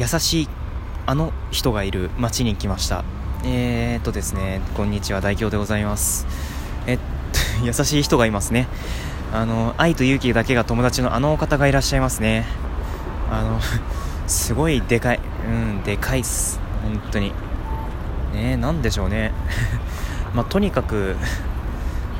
[0.00, 0.48] 優しい
[1.04, 3.04] あの人がいる町に来ました。
[3.44, 6.26] えー、っとですねこんにちは大京でございます。
[6.86, 7.04] えっと
[7.66, 8.66] 優しい人がいますね。
[9.30, 12.46] あの愛と勇気だけが友達のあのお方がいらっしゃいますね。
[13.30, 13.60] あの
[14.26, 16.58] すごいでかいうんでかいっす。
[16.82, 17.34] 本当に。
[18.32, 19.32] ねなんでしょうね。
[20.34, 21.14] まあ、とにかく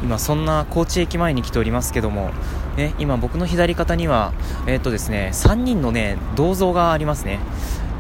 [0.03, 2.31] 今そんな高知駅前に来ておりますけども、
[2.77, 4.33] ね、今僕の左肩には、
[4.67, 7.39] えー、っとですね、3人のね、銅像がありますね。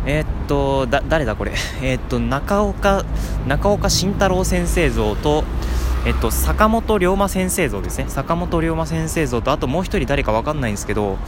[0.06, 1.52] えー、っと、だ、誰だこれ？
[1.82, 3.04] えー、っと、中岡、
[3.46, 5.44] 中岡慎太郎先生像と、
[6.06, 8.06] えっと、坂本龍馬先生像ですね。
[8.08, 11.18] 坂本龍馬先生像と、あともう一人誰かわかんないんですけど、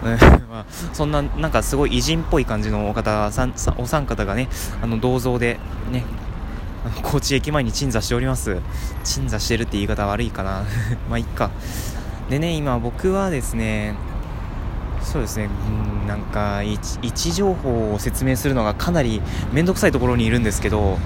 [0.50, 4.48] まあ、そんな、なんかすごい偉人っぽい感じのお方さん、お三方がね、
[4.82, 5.58] あの、銅像で、
[5.92, 6.04] ね、
[7.02, 8.58] 高知駅前に鎮座しております。
[9.04, 10.64] 鎮座してるって言い方悪いかな。
[11.08, 11.50] まあいっか。
[12.28, 13.94] でね今僕はですね
[15.02, 19.20] そうですねうんなんか位置情報を説明するのがかなり
[19.52, 20.98] 面倒くさいところにいるんですけど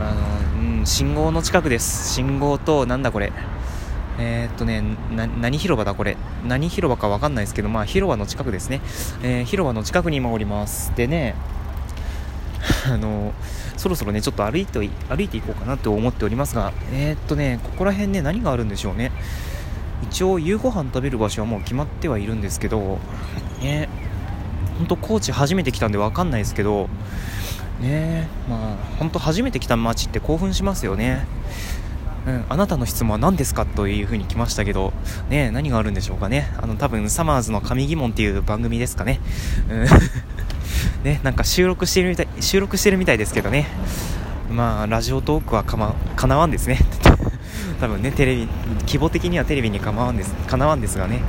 [0.00, 0.14] あ
[0.60, 2.14] の、うん、信号の近くです。
[2.14, 3.32] 信号となんだこれ。
[4.20, 4.82] えー、っとね
[5.40, 6.16] 何広場だこれ。
[6.46, 8.80] 何広場か分かんないですけどまあ広場の近くですね、
[9.22, 10.92] えー、広場の近くに今おります。
[10.96, 11.34] でね
[12.86, 13.32] あの
[13.76, 19.12] そろそろねちょっと歩いて歩いていこうかなと思っておりますがえー、っとねここら辺ね何があるんでしょうね
[20.02, 22.98] 一応夕ご飯食べる場所はもう決まってはいるんですけど
[23.60, 23.88] ね
[24.78, 26.88] 本当高知初めて来たんで分かんないですけど
[27.80, 31.26] ねまあ本当初めて来た街って興奮しますよね
[32.26, 34.92] うん、あなたの質問は何ですかというふうに来ましたけど、
[35.30, 36.52] ね、何があるんでしょうかね。
[36.58, 39.18] あの、多分、サマーズの神疑問っていう番組ですかね。
[39.70, 39.86] うん
[41.04, 43.66] ね、なんか収録してるみたい、収録してるみたいですけどね。
[44.50, 46.78] まあ、ラジオトークはかま、かなわんですね。
[47.80, 48.48] 多分ね、テレビ、
[48.86, 51.22] 規模的にはテレビにかまわんです、かなわんですがね。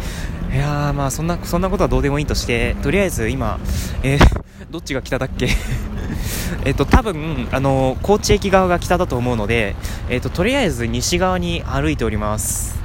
[0.52, 3.60] いやー、まあ、そんな、そんなことはどうでもいいとして、とりあえず今、
[4.02, 4.20] えー、
[4.72, 5.50] どっちが北だっけ？
[6.66, 9.76] えっと、多分、あの、高知駅側が北だと思うので、
[10.10, 12.80] えっと、とりあえず西側に歩いております。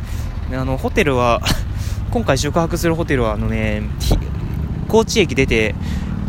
[0.53, 1.41] あの、ホテルは
[2.11, 3.83] 今回宿泊するホテルは、あのね、
[4.89, 5.75] 高知駅出て、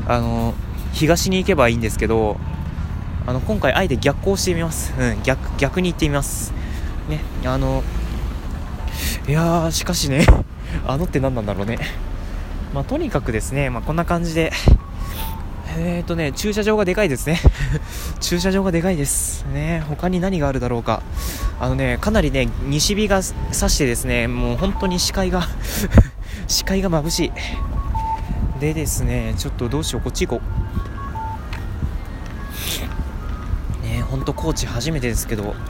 [0.08, 0.54] あの
[0.94, 2.38] 東に行けばいいんですけど
[3.28, 6.54] あの今回あえて逆行してみます、うん、逆逆に行ってみます
[7.10, 7.84] ねあの
[9.28, 10.26] いやーしかしね
[10.88, 11.80] あのって何なんだろうね
[12.74, 14.52] まあ、とにかくですね、まあ、こんな感じで
[15.78, 17.38] えーとね、駐車場がでかいですね。
[18.22, 19.46] 駐車場がでかいです。
[19.54, 21.02] ね、他に何があるだろうか。
[21.60, 25.46] あのね、かなりね、西日が差してですね、もう本当に視界が
[26.48, 27.32] 視界が眩しい。
[28.66, 30.42] でですねちょっとどうしようこっち行こ
[33.84, 33.86] う。
[33.86, 35.54] ねほんと高知初めてですけど。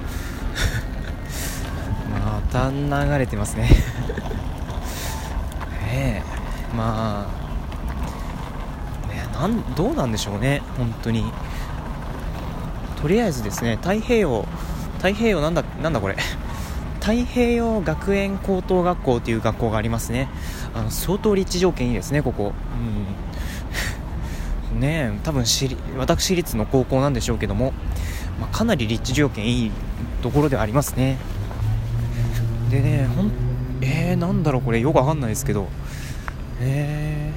[2.10, 3.64] また流れてますね。
[5.92, 6.24] ねえ
[6.74, 7.28] ま
[9.04, 11.34] あねなんどうなんでしょうね本当に。
[13.02, 14.48] とりあえずですね太平洋
[15.00, 16.16] 太平洋なんだなんだこれ。
[17.02, 20.30] 太平洋学園高等学校という学校がありますね。
[20.76, 22.54] あの相当立地条件いいですねここ、
[24.74, 27.74] うん、 ね多分私立の高校なんでしょうけども、
[28.40, 29.72] まあ、かなり立地条件いい
[30.22, 31.18] ところではありますね。
[32.70, 33.32] でねほん
[33.82, 35.68] えー、なんだろうこれよくわかんないですけど。
[36.62, 37.32] え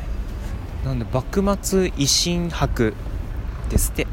[0.83, 2.95] ー、なんで幕末維新博
[3.69, 4.07] ですって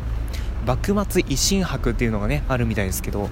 [0.65, 3.29] 幕末維新博っていうのがね、あるみたいですけど、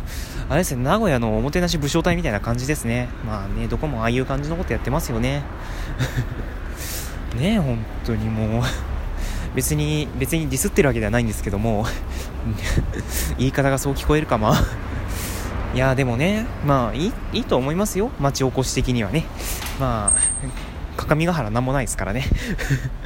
[0.50, 3.10] あれですね、名古屋のおもてなし武将隊みたいな感じですね。
[3.26, 5.44] まあね、どこもああいう感じのことやってますよね。
[7.40, 8.64] ねえ、本当にもう
[9.56, 11.86] 別に、別にディスってるわけではないんですけども
[13.38, 14.56] 言い方がそう聞こえるかま
[15.74, 18.12] いやでもね、まあいい、いいと思いますよ。
[18.20, 19.26] 町おこし的にはね。
[19.80, 20.20] まあ、
[20.98, 22.26] 各務原なんもないですからね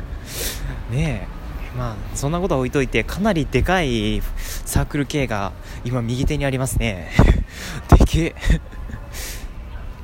[0.92, 1.37] ねえ。
[1.78, 4.22] まあそんなことは置いといてかなりでかい
[4.66, 5.52] サークル系が
[5.86, 7.12] 今右手にありますね
[7.98, 8.36] でけ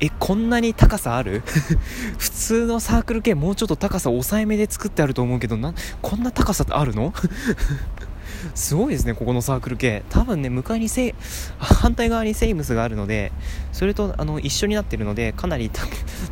[0.00, 1.42] えこんなに高さある？
[2.18, 5.72] 普通のサークル系もうちょっと高さ抑えめで作ってあると思うけどな
[6.02, 7.12] こんな高さってあるの？
[8.54, 10.02] すごいですね、ここのサークル系。
[10.10, 11.14] 多分ね、向かいにセ、
[11.58, 13.32] 反対側にセイムスがあるので、
[13.72, 15.70] それとあの一緒になってるので、かなり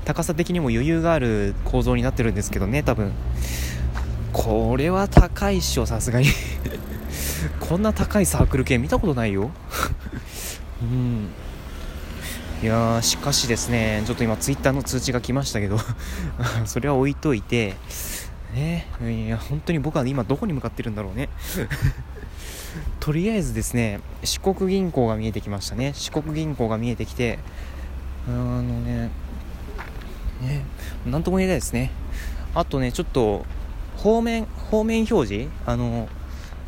[0.05, 3.13] 高さ的にも余裕がある構造になってるんですけどね、多分。
[4.33, 6.27] これは高いっしょさすがに。
[7.61, 9.51] こんな高いサークル系見たことないよ。
[10.83, 11.29] うん。
[12.63, 15.79] いやしかしですねちょっと今ツイッターの通知が来ましたけど
[16.65, 17.75] それは置いといて
[18.55, 21.29] ねいや本当に僕は今どこに向かってるんだろうね。
[23.01, 25.93] とりあえずですね四国銀行が見えてきましたね。
[25.95, 27.41] 四国銀行が見えてきて
[28.29, 29.11] あのね
[30.41, 30.65] ね
[31.05, 31.91] なんとも言えないですね。
[32.55, 33.45] あとねちょっと
[33.97, 35.49] 方面方面表示？
[35.67, 36.09] あの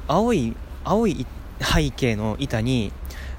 [0.07, 1.27] 青い青い
[1.61, 2.93] 背景の板に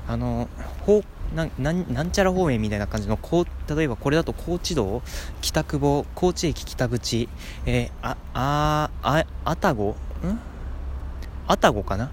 [0.08, 0.48] あの
[0.86, 1.04] 方
[1.36, 5.02] ななんなんちゃら方面みたいな感じのこう例えばこれだと高知道
[5.42, 7.30] 北久保高知駅北口
[7.66, 9.96] えー、ああああたごん？
[11.48, 12.12] あたごかな？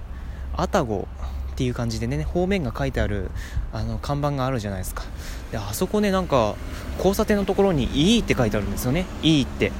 [0.55, 1.09] あたご
[1.53, 3.31] っていう感じでね方面が書いてある
[3.73, 5.05] あの看板があるじゃないですか。
[5.51, 6.57] であそこねなんか
[6.97, 9.73] 交差点のところに「いい」って書いてあるんですよね「いい」って。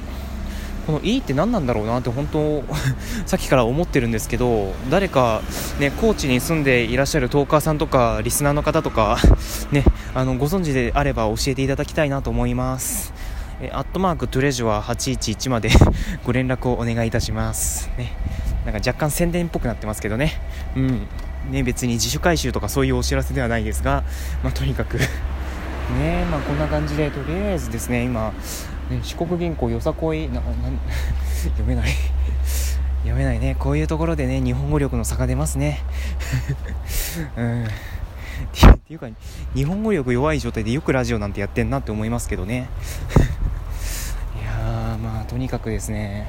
[0.85, 2.63] この「いい」って何なんだろうなって本当
[3.25, 5.41] さっきから思ってるんですけど誰か
[5.79, 9.17] ね高知に住んでいらっしゃるトーカーさんとかリスナーの方とか
[9.71, 9.83] ね
[10.13, 13.13] あのご存知であれば教えていただきたいなと思います。
[13.61, 15.69] えアットマークトゥレジュア811まで
[16.25, 17.89] ご連絡をお願いいたします。
[17.97, 18.11] ね
[18.65, 20.41] なんか若干宣伝っぽくなってますけどね。
[20.75, 21.07] うん。
[21.51, 24.03] ね、別に自主回収とかそういうお知らせではないですが、
[24.43, 24.97] まあ、とにかく。
[24.97, 28.31] ねまあ、こんな感じでとりあえずですね今
[28.89, 30.41] ね四国銀行よさこいな な
[31.49, 31.91] 読めない。
[33.03, 33.55] 読めないね。
[33.59, 35.79] こういうところでね日本語力の差が出ますね。
[37.35, 37.65] うん。
[37.65, 37.67] っ
[38.85, 39.07] ていうか
[39.55, 42.69] 日本語力弱い状態でよくラジオなんてやってんなって思いますけどね。
[44.41, 46.27] いやまあとにかくですね。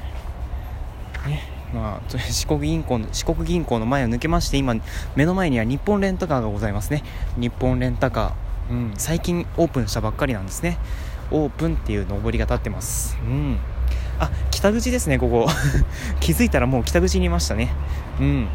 [1.27, 4.75] ねまあ、四国銀行の四国銀行の前を抜けまして今
[5.15, 7.03] 目の前には日本レンタカーがございますね。
[7.37, 10.77] 日本レンタカー、うん、最近オープンしたばっかりなんですね。
[11.31, 13.17] オープンっていう上りが立ってます。
[13.23, 13.57] うん。
[14.19, 15.47] あ北口ですねここ。
[16.19, 17.73] 気づいたらもう北口にいましたね。
[18.19, 18.47] うん。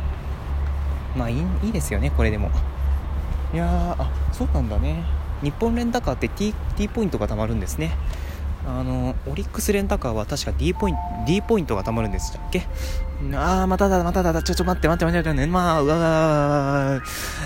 [1.17, 2.51] まあいいいいですよねこれでも。
[3.53, 5.03] いやーあそうなんだね。
[5.43, 7.93] 日本レンタカーって T, T ポイントがたまるんですね。
[8.69, 12.67] あのオリックスレンタカーは確か D ポイント D ポイントがたまるんでしたっけ？
[13.35, 17.01] ああまただまただちょちょ待って待って待って待ってまあうわ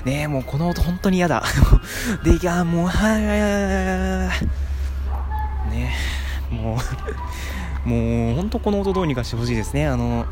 [0.04, 1.42] ねえもうこの音本当に嫌だ。
[2.24, 4.48] でいやもうはい
[5.74, 5.94] ね。
[6.50, 6.78] も
[7.84, 9.86] うもう本当この音どうにかしてほしいですね。
[9.86, 10.26] あの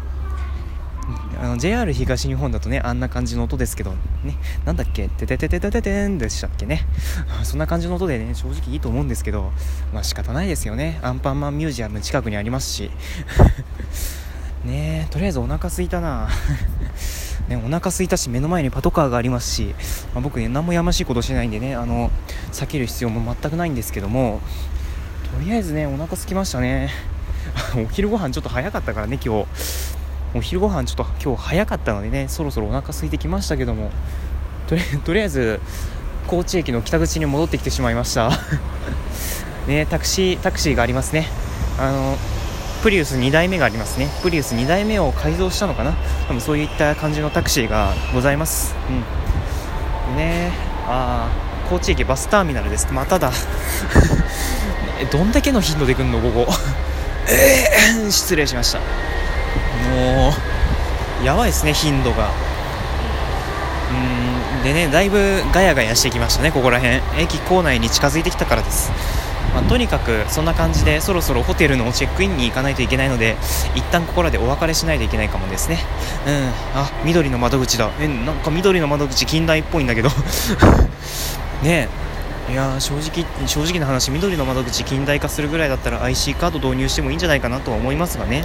[1.40, 3.90] あの JR 東日本だとねあんな感じの音ですけど
[4.22, 4.36] ね。
[4.64, 5.08] なんだっけ？
[5.08, 6.86] てててててててんでしたっけね。
[7.42, 9.52] そんな感じの音でね正直いいと思うんですけど
[9.92, 11.00] まあ仕方ないですよね。
[11.02, 12.90] アンパンマンミュージアム近くにありますし。
[14.64, 16.28] ねとりあえずお腹すいたな。
[17.48, 19.74] ね、お腹すいたし目の前にパトカーがありますし、
[20.14, 22.12] まあ、僕ね何もやましいことしてないんでねあの
[22.52, 24.40] 避ける必要も全くないんですけども
[25.32, 26.90] とりあえずねお腹すきましたね。
[27.74, 29.46] お昼ご飯ちょっと早かったからね今日。
[30.34, 33.90] お昼ご飯ちょっと今日早かったのでねそろそろお腹空いてきましたけども。
[34.68, 35.60] とりとりあえず
[36.26, 38.30] 高知駅の北口に戻ってきてしまいました。
[39.66, 41.28] ねタクシータクシーがありますね。
[41.78, 42.16] あの
[42.82, 44.08] プリウス2台目がありますね。
[44.22, 45.92] プリウス2台目を改造したのかな。
[46.28, 48.74] 多分そういった感じのタクシーがございます。
[50.10, 50.16] うん。
[50.16, 50.50] ね
[50.86, 52.86] ああ高知駅バスターミナルです。
[52.92, 53.30] まただ。
[55.10, 56.20] どんだけの頻度で来んの？
[56.20, 56.46] 午後
[57.28, 58.78] えー、失礼しました。
[58.78, 60.34] も
[61.22, 62.30] うやばいですね頻度が。
[63.90, 67.00] うんでねだいぶガヤガヤしてきましたねここら辺。
[67.18, 68.90] 駅構内に近づいてきたからです。
[69.54, 73.36] まあ、とにかくそんな感じでそろそろホテルのチェックインに行かないといけないので
[73.74, 75.78] 一旦ここらでお別れしないといけないかもですね。
[76.26, 77.90] うんあ緑の窓口だ。
[78.00, 80.08] えなんか緑の窓口近代っぽいんだけど。
[81.62, 81.88] ね
[82.50, 88.44] いや正直正直な話緑の窓口近代化するぐらいだったら IC カード導入してもいいんじゃないかなとは思いますがね。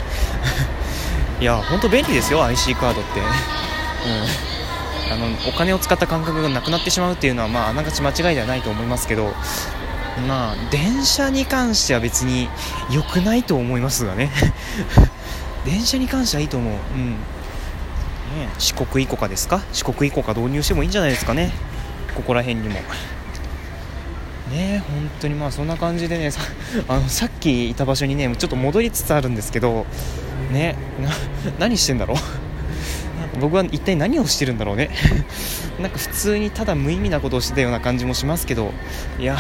[1.42, 9.34] いや本当便利ですよ IC カードって、うん、あのお金を使った感覚がなくなってしまうっていうのはまああながち間違いではないと思いますけど。
[10.28, 12.50] まあ電車に関しては別に
[12.90, 14.32] 良くないと思いますがね。
[15.64, 16.74] 電車に関してはいいと思う。
[16.74, 17.12] うん。
[17.12, 17.18] ね
[18.58, 19.62] 四国イコカですか？
[19.74, 21.52] 四国イコカ導入してもいいんじゃないですかね。
[22.16, 22.80] ここら辺にも。
[24.52, 26.42] ね本当にまあそんな感じでねさ
[26.88, 29.86] あのさっきいた場所にねちょっと戻りつつあるんですけど
[30.52, 30.76] ね
[31.60, 32.18] 何してんだろう？
[33.40, 34.90] 僕は一体何をしてるんだろうね？
[35.80, 38.72] なんか普通にただ無意味なことをしてたような感じもしますけど
[39.20, 39.38] いや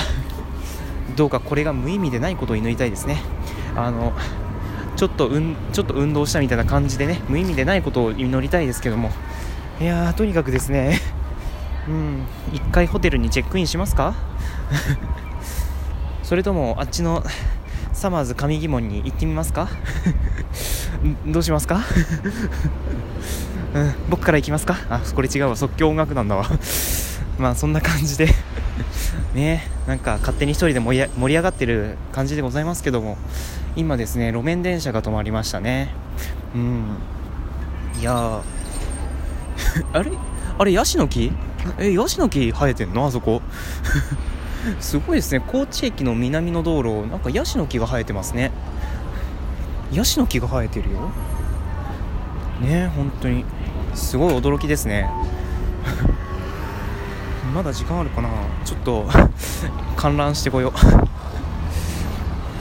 [1.15, 3.17] どうかこれが無意味でないことを祈りたいですね。
[3.75, 4.13] あの
[4.95, 9.11] ちょっとうんちょっと運動したみたいな感じでね無意味でないことを祈りたいですけども。
[9.79, 10.99] いやーとにかくですね
[11.87, 12.23] うん。
[12.53, 14.13] 1回ホテルにチェックインしますか？
[16.23, 17.23] それともあっちの
[17.93, 19.69] サマーズ上疑問に行ってみますか？
[21.25, 21.81] どうしますか？
[23.73, 24.77] うん、僕から行きますか？
[24.89, 25.55] あこれ違うわ。
[25.55, 26.45] 即興音楽なんだわ。
[27.37, 28.27] まあそんな感じで。
[29.33, 29.67] ね。
[29.87, 33.17] なんか勝手に1人で盛り上がってる感じでございますけども。
[33.75, 35.89] 今ですね路面電車が止まりましたね。
[36.55, 36.97] うん。
[37.99, 38.41] いや
[39.93, 40.11] あれ？
[40.57, 41.31] あれヤシの木？
[41.79, 43.05] えヤシの木生えてんの？
[43.05, 43.41] あそこ。
[44.79, 45.41] すごいですね。
[45.45, 48.51] 高知駅の南の道路なんかヤシの木が生えてますね。
[49.91, 51.11] ヤシの木が生えてるよ。
[52.61, 53.45] ね本当に。
[53.93, 55.09] すごい驚きですね。
[57.55, 58.29] まだ時間あるかな？
[58.65, 59.05] ちょっと
[59.95, 60.71] 観覧してこよう。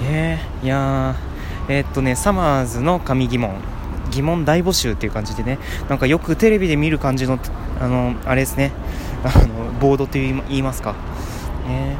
[0.05, 1.17] え、いや
[1.69, 3.55] えー、っとねサマーズの神疑問。
[4.13, 5.59] 疑問大募集っていう感じでね。
[5.89, 7.39] なんかよくテレビで見る感じの
[7.81, 8.71] あのあれですね。
[9.27, 10.95] あのボードって言いますか、
[11.67, 11.97] ね、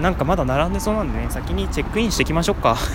[0.00, 2.76] なんかまだ並んでそうなんでね先にチェックインしてきましょうか。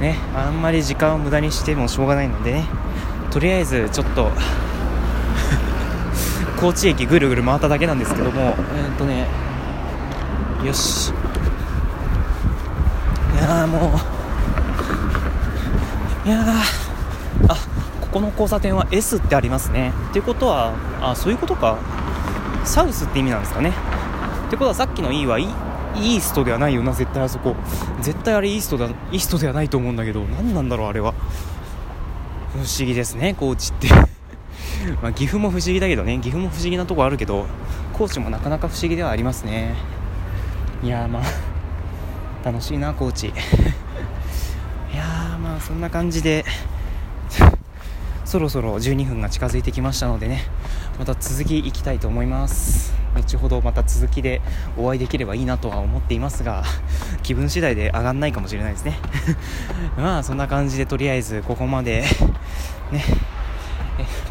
[0.00, 2.64] ねあんまり時間を無駄にしてもしょうがないのでね。
[3.30, 4.30] とりあえずちょっと
[6.60, 8.40] 高知駅ぐるぐる回っただけなんですけども。
[8.40, 9.26] えー、っとね。
[10.64, 11.12] よし。
[13.34, 13.92] いやも
[16.24, 16.28] う。
[16.28, 16.44] いや
[18.18, 19.92] この交差点は S ってありますね。
[20.10, 21.78] っていうことはあそういうことか。
[22.64, 23.72] サウスって意味なんですかね。
[24.48, 27.54] ってことはさっきの E はイーストではないよな絶対あそこ。
[28.02, 31.14] 絶対あれイーストだイーストではないと思うんだけど何なんだろうあれは。
[32.54, 33.88] 不思議ですね高知って。
[35.00, 36.18] まあ岐阜も不思議だけどね。
[36.18, 37.46] 岐阜も不思議なとこあるけど
[37.92, 39.76] 高知もなかなか不思議ではありますね。
[40.82, 41.22] いやまあ
[42.44, 43.28] 楽しいな高知。
[43.30, 43.30] い
[44.96, 46.44] やまあそんな感じで
[48.28, 50.42] そろそろ12分が近づいてきましたのでね
[50.98, 52.92] また続きいきたいと思います。
[53.14, 54.42] 後ほどまた続きで
[54.76, 56.62] お会いできればいいなとは思っていますが
[57.22, 58.98] 気分次第で上がんないかもしれないですね。
[59.96, 62.04] まあそんな感じでとりあえずここまで
[62.92, 63.02] ね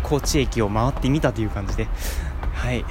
[0.04, 1.88] 高知駅を回ってみたという感じで。
[2.54, 2.86] はい。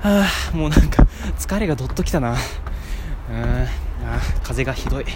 [0.00, 1.06] はあもうなんか
[1.38, 2.32] 疲れがどっときたな。
[2.32, 2.36] うん。
[2.36, 3.68] あ
[4.42, 5.10] 風がひどい、は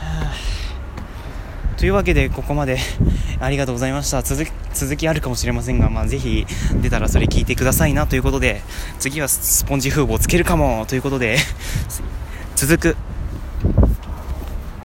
[0.00, 0.32] あ、
[1.76, 2.78] というわけでここまで
[3.38, 4.22] ありがとうございました。
[4.22, 6.46] 続きあるかもしれませんが、まあ、ぜひ
[6.80, 8.06] 出たらそれ聞いてくださいな。
[8.06, 8.62] ということで
[8.98, 10.86] 次はスポンジ風防つけるかも。
[10.86, 11.38] ということで
[12.56, 12.96] 続く